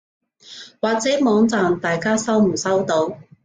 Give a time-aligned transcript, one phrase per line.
[0.81, 3.19] 或者網站大家收唔收到？